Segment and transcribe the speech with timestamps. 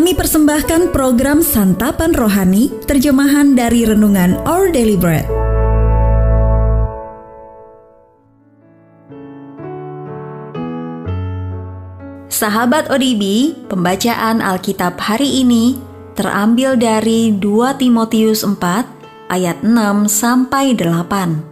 [0.00, 5.28] Kami persembahkan program Santapan Rohani, terjemahan dari Renungan Our Daily Bread.
[12.32, 15.76] Sahabat ODB, pembacaan Alkitab hari ini
[16.16, 18.56] terambil dari 2 Timotius 4
[19.28, 21.44] ayat 6 sampai 8.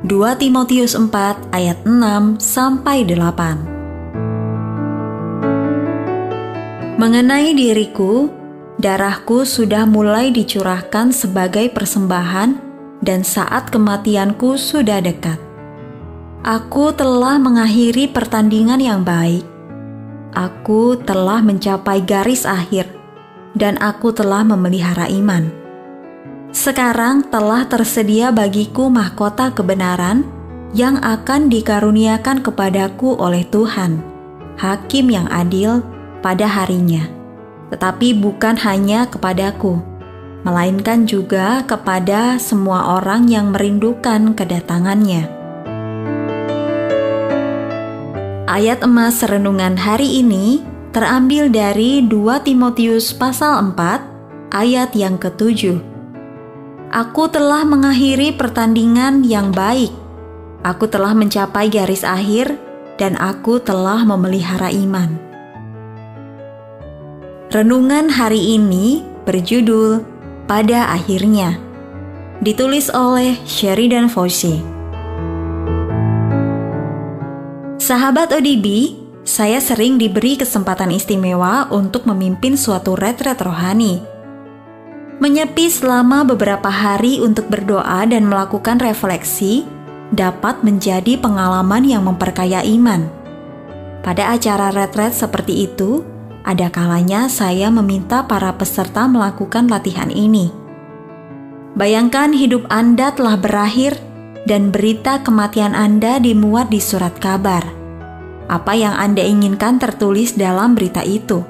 [0.00, 1.12] 2 Timotius 4
[1.52, 3.77] ayat 6 sampai 8.
[6.98, 8.26] Mengenai diriku,
[8.82, 12.58] darahku sudah mulai dicurahkan sebagai persembahan,
[13.06, 15.38] dan saat kematianku sudah dekat.
[16.42, 19.46] Aku telah mengakhiri pertandingan yang baik.
[20.34, 22.90] Aku telah mencapai garis akhir,
[23.54, 25.54] dan aku telah memelihara iman.
[26.50, 30.26] Sekarang telah tersedia bagiku mahkota kebenaran
[30.74, 34.02] yang akan dikaruniakan kepadaku oleh Tuhan,
[34.58, 35.78] Hakim yang adil
[36.20, 37.06] pada harinya,
[37.70, 39.78] tetapi bukan hanya kepadaku,
[40.42, 45.28] melainkan juga kepada semua orang yang merindukan kedatangannya.
[48.48, 50.64] Ayat emas renungan hari ini
[50.96, 55.78] terambil dari 2 Timotius pasal 4 ayat yang ketujuh.
[56.88, 59.92] Aku telah mengakhiri pertandingan yang baik.
[60.64, 62.56] Aku telah mencapai garis akhir
[62.96, 65.27] dan aku telah memelihara iman.
[67.48, 70.04] Renungan hari ini berjudul
[70.44, 71.56] Pada Akhirnya.
[72.44, 74.60] Ditulis oleh Sheridan Fauci.
[77.80, 78.92] Sahabat ODB,
[79.24, 84.04] saya sering diberi kesempatan istimewa untuk memimpin suatu retret rohani.
[85.16, 89.64] Menyepi selama beberapa hari untuk berdoa dan melakukan refleksi
[90.12, 93.08] dapat menjadi pengalaman yang memperkaya iman.
[94.04, 96.17] Pada acara retret seperti itu,
[96.48, 100.48] ada kalanya saya meminta para peserta melakukan latihan ini.
[101.76, 104.00] Bayangkan hidup Anda telah berakhir
[104.48, 107.68] dan berita kematian Anda dimuat di surat kabar.
[108.48, 111.44] Apa yang Anda inginkan tertulis dalam berita itu.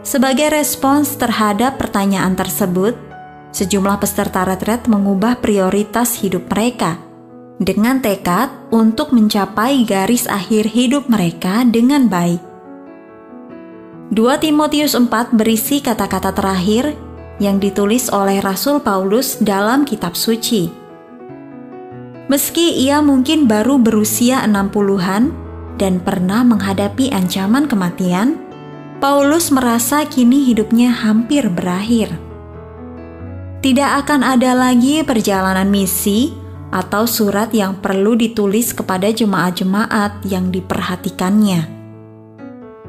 [0.00, 2.96] Sebagai respons terhadap pertanyaan tersebut,
[3.52, 6.96] sejumlah peserta retret mengubah prioritas hidup mereka
[7.60, 12.47] dengan tekad untuk mencapai garis akhir hidup mereka dengan baik.
[14.08, 16.96] 2 Timotius 4 berisi kata-kata terakhir
[17.44, 20.72] yang ditulis oleh Rasul Paulus dalam kitab suci.
[22.32, 25.28] Meski ia mungkin baru berusia 60-an
[25.76, 28.40] dan pernah menghadapi ancaman kematian,
[28.96, 32.16] Paulus merasa kini hidupnya hampir berakhir.
[33.60, 36.32] Tidak akan ada lagi perjalanan misi
[36.72, 41.77] atau surat yang perlu ditulis kepada jemaat-jemaat yang diperhatikannya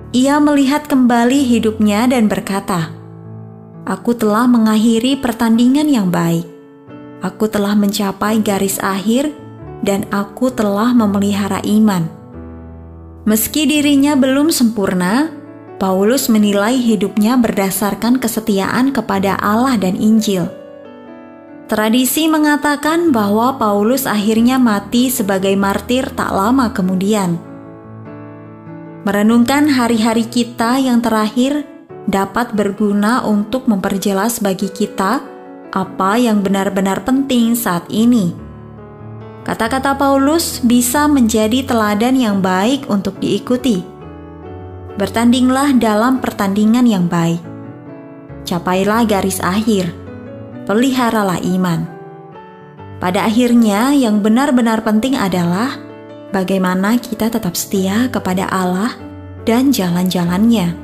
[0.10, 2.90] ia melihat kembali hidupnya dan berkata,
[3.86, 6.50] "Aku telah mengakhiri pertandingan yang baik.
[7.22, 9.30] Aku telah mencapai garis akhir,
[9.86, 12.10] dan aku telah memelihara iman."
[13.30, 15.30] Meski dirinya belum sempurna,
[15.78, 20.50] Paulus menilai hidupnya berdasarkan kesetiaan kepada Allah dan Injil.
[21.70, 27.49] Tradisi mengatakan bahwa Paulus akhirnya mati sebagai martir tak lama kemudian.
[29.10, 31.66] Merenungkan hari-hari kita yang terakhir
[32.06, 35.26] dapat berguna untuk memperjelas bagi kita
[35.74, 38.38] apa yang benar-benar penting saat ini.
[39.50, 43.82] Kata-kata Paulus bisa menjadi teladan yang baik untuk diikuti.
[45.02, 47.42] Bertandinglah dalam pertandingan yang baik.
[48.46, 49.90] Capailah garis akhir.
[50.70, 51.82] Peliharalah iman.
[53.02, 55.89] Pada akhirnya, yang benar-benar penting adalah
[56.30, 58.94] bagaimana kita tetap setia kepada Allah
[59.46, 60.78] dan jalan-jalannya.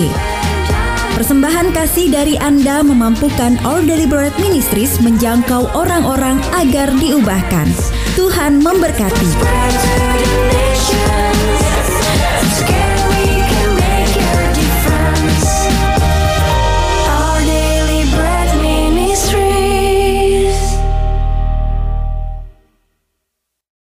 [1.15, 7.71] Persembahan kasih dari Anda memampukan All Deliberate Ministries menjangkau orang-orang agar diubahkan.
[8.17, 9.29] Tuhan memberkati.